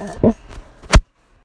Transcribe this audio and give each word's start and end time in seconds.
Yeah. 0.00 0.32